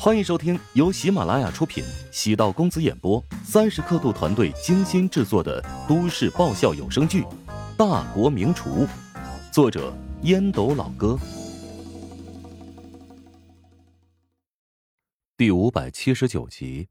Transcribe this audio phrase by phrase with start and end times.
[0.00, 7.22] 欢迎收听由喜马拉雅出品、喜道公子演播、三十刻度团队精心制作的都市爆笑有声剧
[7.76, 8.86] 《大国名厨》，
[9.52, 9.92] 作者
[10.22, 11.18] 烟斗老哥，
[15.36, 16.86] 第五百七十九集。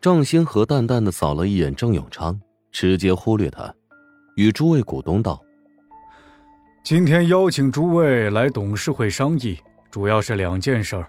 [0.00, 2.40] 郑兴和淡淡的扫了一眼郑永昌，
[2.72, 3.74] 直接忽略他，
[4.36, 5.38] 与诸位股东道
[6.82, 9.58] ：“今天邀请诸位来董事会商议，
[9.90, 11.06] 主要是两件事儿。”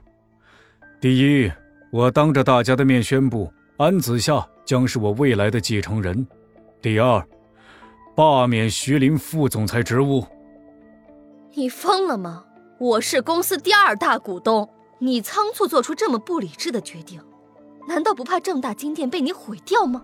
[1.02, 1.49] 第一，
[1.91, 6.27] 我当着大家的面宣布，安子夏将是我未来的继承人。
[6.81, 7.26] 第二，
[8.17, 10.26] 罢免徐林副总裁职务。
[11.54, 12.43] 你疯了吗？
[12.77, 17.21] 我是公司第二大股东，你仓促做出这么不理智的决定，
[17.88, 20.04] 难道不怕正大金店被你毁掉吗？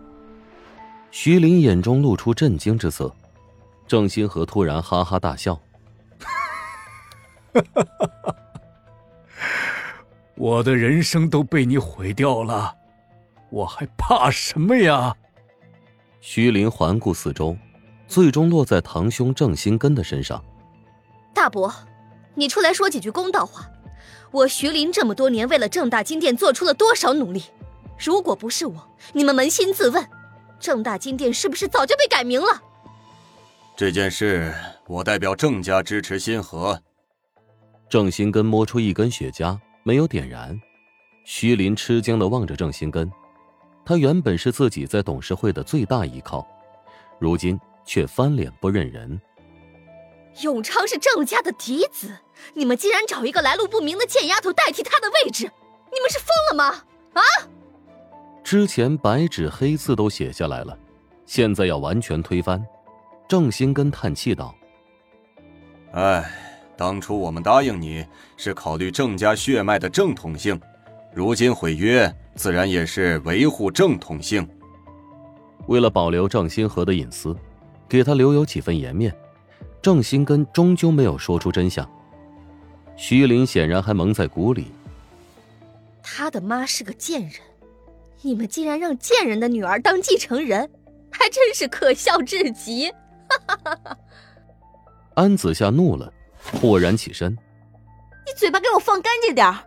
[1.11, 3.13] 徐林眼中露出震惊之色，
[3.85, 5.55] 郑星河突然哈哈大笑，
[6.19, 8.35] 哈哈哈哈。
[10.37, 12.75] 我的人生都被你毁掉了，
[13.49, 15.15] 我还怕什么呀？
[16.19, 17.55] 徐林环顾四周，
[18.07, 20.43] 最终落在堂兄郑新根的身上。
[21.33, 21.73] 大伯，
[22.33, 23.69] 你出来说几句公道话。
[24.31, 27.43] 我徐林这么多年为了正大金店做出了多少努力？
[27.97, 30.05] 如果不是我，你们扪心自问，
[30.59, 32.61] 正大金店是不是早就被改名了？
[33.77, 34.53] 这件事，
[34.87, 36.81] 我代表郑家支持新河。
[37.87, 39.57] 郑新根摸出一根雪茄。
[39.87, 40.59] 没有点燃，
[41.23, 43.11] 徐林吃惊的望着郑新根，
[43.85, 46.43] 他原本是自己在董事会的最大依靠，
[47.19, 49.21] 如今却翻脸不认人。
[50.41, 52.17] 永昌是郑家的嫡子，
[52.55, 56.83] 你们竟然找一个来路不明的贱丫头代替他的位置，你们是疯了吗？
[57.13, 57.21] 啊！
[58.43, 60.75] 之前白纸黑字都写下来了，
[61.27, 62.65] 现在要完全推翻。
[63.27, 64.55] 郑新根叹气道
[65.93, 66.27] ：“哎。”
[66.77, 70.59] 当初我们答应你是考虑郑家血脉的正统性，
[71.13, 74.47] 如今毁约，自然也是维护正统性。
[75.67, 77.35] 为了保留郑新河的隐私，
[77.87, 79.15] 给他留有几分颜面，
[79.81, 81.89] 郑新根终究没有说出真相。
[82.97, 84.67] 徐林显然还蒙在鼓里。
[86.03, 87.31] 他的妈是个贱人，
[88.21, 90.69] 你们竟然让贱人的女儿当继承人，
[91.09, 92.89] 还真是可笑至极！
[92.89, 93.97] 哈哈哈哈
[95.15, 96.11] 安子夏怒了。
[96.53, 99.63] 豁然起身，你嘴巴给我放干净点儿！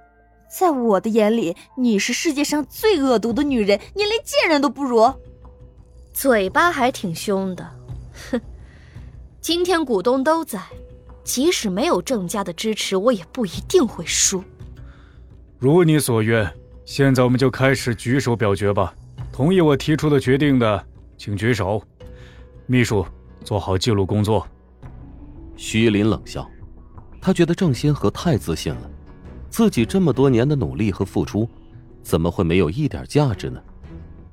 [0.50, 5.12] 在我的眼里，你是世界上最恶毒的女人，你连贱人都不如。
[6.12, 7.70] 嘴巴还挺凶的，
[8.30, 8.40] 哼！
[9.40, 10.60] 今天股东都在，
[11.22, 14.42] 即使没有郑家的支持，我也不一定会输。
[15.58, 16.50] 如你所愿，
[16.84, 18.94] 现在我们就开始举手表决吧。
[19.30, 20.86] 同意我提出的决定的，
[21.16, 21.82] 请举手。
[22.66, 23.06] 秘书，
[23.44, 24.46] 做好记录工作。
[25.56, 26.48] 徐林冷笑。
[27.20, 28.90] 他觉得郑先河太自信了，
[29.50, 31.48] 自己这么多年的努力和付出，
[32.02, 33.62] 怎么会没有一点价值呢？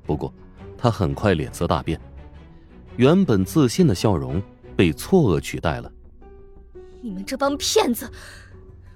[0.04, 0.32] 不过，
[0.78, 2.00] 他很快脸色大变，
[2.96, 4.40] 原本自信的笑容
[4.76, 5.92] 被错愕取代了。
[7.02, 8.10] 你们这帮骗子，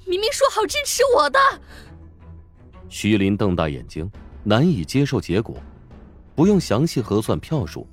[0.06, 1.38] 明明说好支持我的！
[2.88, 4.10] 徐林瞪大眼睛，
[4.44, 5.56] 难以接受结果。
[6.34, 7.86] 不用详细核算票数，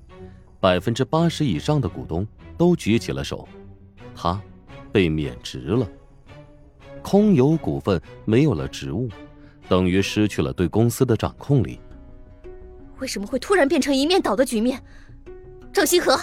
[0.59, 2.25] 百分之八十以上的股东
[2.57, 3.47] 都举起了手，
[4.15, 4.41] 他。
[4.91, 5.87] 被免职了，
[7.01, 9.09] 空有股份，没有了职务，
[9.67, 11.79] 等于失去了对公司的掌控力。
[12.99, 14.81] 为什么会突然变成一面倒的局面？
[15.71, 16.19] 郑星河，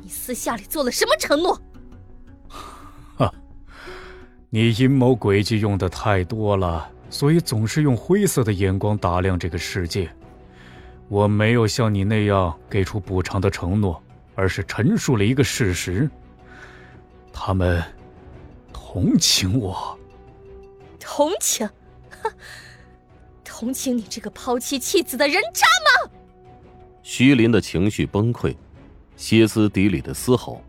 [0.00, 1.60] 你私下里做了什么承诺？
[3.16, 3.32] 哈，
[4.48, 10.10] 你阴谋诡计用的太多了，所以总是用灰色的眼光打量这个世界。
[11.08, 14.02] 我没有像你那样给出补偿的承诺，
[14.34, 16.08] 而是陈述了一个事实。
[17.32, 17.82] 他们
[18.72, 19.98] 同情我，
[21.00, 21.68] 同情，
[22.22, 22.30] 哼，
[23.44, 25.66] 同情你这个抛妻弃子的人渣
[26.06, 26.10] 吗？
[27.02, 28.54] 徐林的情绪崩溃，
[29.16, 30.62] 歇斯底里的嘶吼。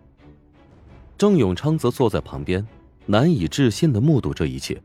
[1.17, 2.65] 郑永昌则坐在旁边，
[3.05, 4.81] 难以置信的目睹这一切。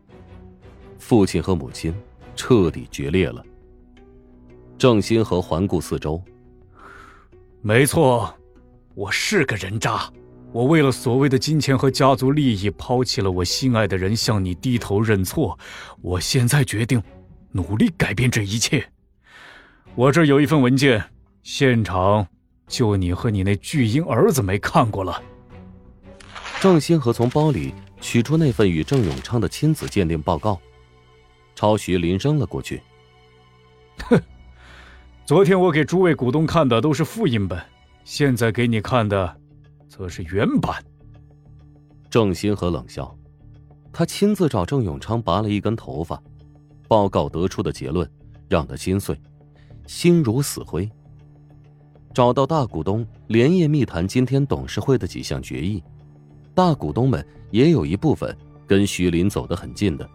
[0.98, 1.94] 父亲和母亲
[2.36, 3.42] 彻底决裂了。
[4.76, 6.22] 郑新和环顾四周，
[7.62, 8.32] 没错，
[8.94, 10.12] 我是个人渣。
[10.50, 15.58] 我为了所谓的金钱和家族利益，抛弃了我心爱的人，向你低头认错。
[16.00, 17.02] 我现在决定
[17.52, 18.84] 努力改变这一切。
[19.94, 21.04] 我这有一份文件，
[21.42, 22.26] 现场
[22.66, 25.22] 就你和你那巨婴儿子没看过了。
[26.60, 30.58] 郑星河从包里取出那份与郑永昌的亲子鉴定报告，
[31.54, 32.80] 朝徐林扔了过去。
[34.08, 34.20] 哼，
[35.26, 37.60] 昨天我给诸位股东看的都是复印本，
[38.02, 39.36] 现在给你看的。
[39.88, 40.82] 则是原版。
[42.11, 43.17] 郑新河冷笑，
[43.93, 46.23] 他亲自找郑永昌拔了一根头发，
[46.87, 48.08] 报告得出的结论
[48.49, 49.19] 让他心碎，
[49.87, 50.88] 心如死灰。
[52.14, 55.82] 找到大股东，连夜密谈今天董事会的几项决议。
[56.55, 58.37] 大股东们也有一部分
[58.67, 60.08] 跟徐林走得很近的，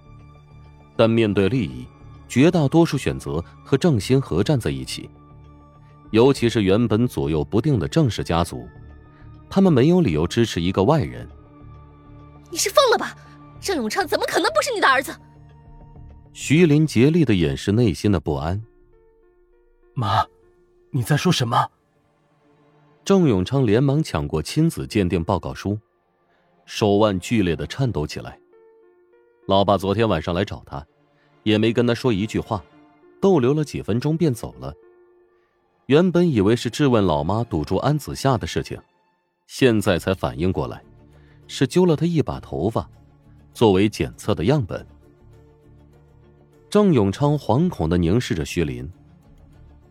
[0.98, 1.86] 但面对利益，
[2.28, 5.10] 绝大多数选择和郑兴和站在一起。
[6.12, 8.68] 尤其是原本左右不定的郑氏家族，
[9.54, 11.30] 他们没有理由支持一个外人。
[12.50, 13.16] 你是疯了吧？
[13.62, 15.16] 郑永昌怎么可能不是你的儿子？
[16.34, 18.60] 徐林竭力的掩饰内心的不安。
[19.94, 20.26] 妈，
[20.90, 21.70] 你在说什么？
[23.06, 25.78] 郑永昌连忙抢过亲子鉴定报告书，
[26.66, 28.40] 手腕剧烈的颤抖起来。
[29.46, 30.84] 老爸昨天晚上来找他，
[31.44, 32.64] 也没跟他说一句话，
[33.22, 34.74] 逗留了几分钟便走了。
[35.86, 38.82] 原本以为是质问老妈堵住安子夏的事情，
[39.48, 40.81] 现在才反应过来，
[41.48, 42.90] 是揪了他一把头发，
[43.54, 44.86] 作为检测的样本。
[46.69, 48.90] 郑永昌惶恐的凝视着薛林，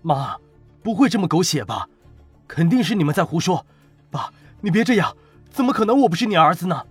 [0.02, 0.37] 妈，
[0.82, 1.88] 不会这么狗血吧？
[2.49, 3.64] 肯定是你们在胡说，
[4.10, 5.16] 爸，你别这样，
[5.49, 6.84] 怎么可能我不是你儿子呢？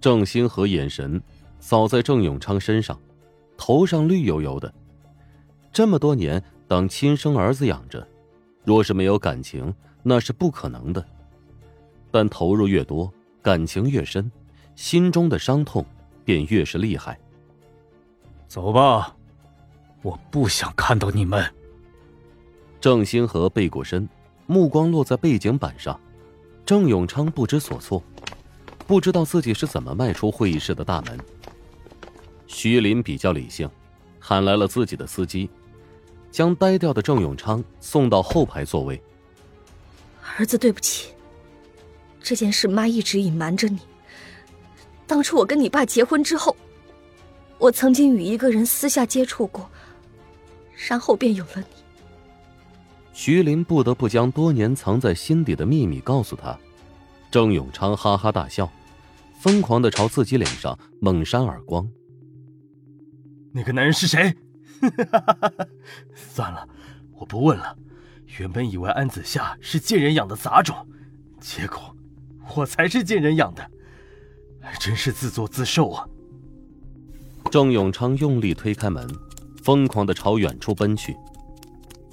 [0.00, 1.20] 郑兴和眼神
[1.58, 2.98] 扫在郑永昌身上，
[3.56, 4.72] 头上绿油油的。
[5.72, 8.06] 这么多年当亲生儿子养着，
[8.64, 11.04] 若是没有感情，那是不可能的。
[12.12, 13.12] 但投入越多，
[13.42, 14.30] 感情越深，
[14.76, 15.84] 心中的伤痛
[16.24, 17.18] 便越是厉害。
[18.46, 19.16] 走吧，
[20.02, 21.44] 我不想看到你们。
[22.80, 24.08] 郑星河背过身。
[24.44, 25.98] 目光落在背景板上，
[26.66, 28.02] 郑永昌不知所措，
[28.86, 31.18] 不知道自己是怎么迈出会议室的大门。
[32.46, 33.70] 徐林比较理性，
[34.18, 35.48] 喊来了自己的司机，
[36.30, 39.00] 将呆掉的郑永昌送到后排座位。
[40.36, 41.12] 儿子，对不起，
[42.22, 43.80] 这件事妈一直隐瞒着你。
[45.06, 46.56] 当初我跟你爸结婚之后，
[47.58, 49.68] 我曾经与一个人私下接触过，
[50.88, 51.66] 然后便有了你。
[53.12, 56.58] 徐林不得不将多年藏在心底的秘密告诉他。
[57.30, 58.70] 郑永昌哈哈大笑，
[59.38, 61.86] 疯狂的朝自己脸上猛扇耳光。
[63.52, 64.34] 那个男人是谁？
[66.14, 66.66] 算了，
[67.14, 67.76] 我不问了。
[68.38, 70.74] 原本以为安子夏是贱人养的杂种，
[71.38, 71.94] 结果
[72.54, 73.70] 我才是贱人养的，
[74.60, 76.06] 还真是自作自受啊！
[77.50, 79.06] 郑永昌用力推开门，
[79.62, 81.16] 疯狂的朝远处奔去。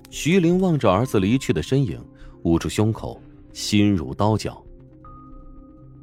[0.10, 2.04] 徐玲望着儿子离去的身影，
[2.44, 3.22] 捂住胸口，
[3.54, 4.64] 心如刀绞。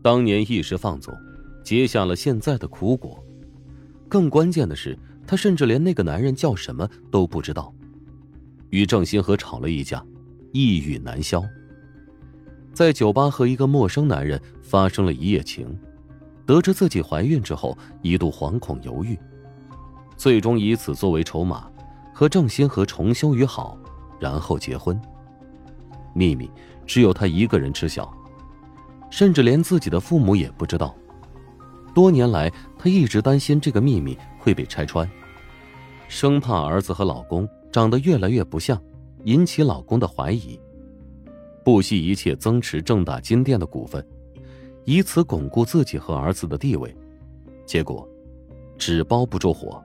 [0.02, 1.12] 当年一时放纵，
[1.64, 3.22] 结下了现在的苦果。
[4.08, 4.96] 更关键的是，
[5.26, 7.74] 他甚至连那个男人叫什么都不知道。
[8.70, 10.04] 与郑新河吵了一架，
[10.52, 11.42] 一语难消。
[12.76, 15.66] 在酒吧和一个陌生男人发生了一夜情，
[16.44, 19.18] 得知自己怀孕之后，一度惶恐犹豫，
[20.14, 21.70] 最终以此作为筹码，
[22.12, 23.78] 和郑新河重修于好。
[24.20, 25.00] 然后结婚。
[26.12, 26.50] 秘密
[26.86, 28.12] 只有他一个人知晓，
[29.08, 30.94] 甚至连自己的父母也不知道。
[31.94, 35.10] 多年来，他一直担心这个秘密会被拆穿，
[36.08, 38.78] 生怕儿子和老公长得越来越不像，
[39.24, 40.60] 引起老公的怀疑。
[41.66, 44.06] 不惜一切增持正大金店的股份，
[44.84, 46.96] 以此巩固自己和儿子的地位。
[47.64, 48.08] 结果，
[48.78, 49.82] 纸包不住火，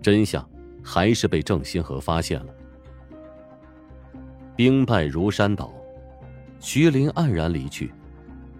[0.00, 0.48] 真相
[0.84, 2.54] 还是被郑新河发现了。
[4.54, 5.74] 兵败如山倒，
[6.60, 7.92] 徐林黯然离去。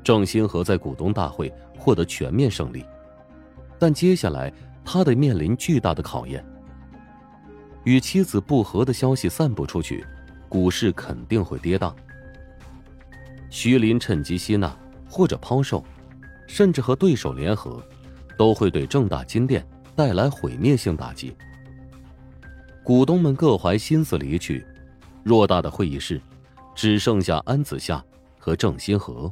[0.02, 2.84] 郑兴和在股东大会获得全面胜利，
[3.78, 4.52] 但接下来
[4.84, 6.44] 他得面临巨大的考验。
[7.84, 10.04] 与妻子不和的消息散布出去，
[10.48, 11.94] 股市肯定会跌宕。
[13.50, 14.74] 徐林趁机吸纳
[15.08, 15.84] 或者抛售，
[16.46, 17.82] 甚至和对手联合，
[18.38, 21.34] 都会对正大金店带来毁灭性打击。
[22.84, 24.64] 股东们各怀心思离去。
[25.24, 26.18] 偌大的会议室，
[26.74, 28.02] 只剩下安子夏
[28.38, 29.30] 和郑新河。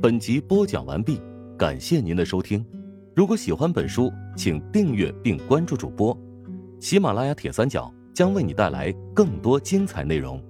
[0.00, 1.20] 本集播讲完毕，
[1.58, 2.64] 感谢您的收听。
[3.14, 6.16] 如果喜欢本书，请订阅并关注主播。
[6.80, 10.42] 喜马拉雅铁三角将为你带来更多精彩内容。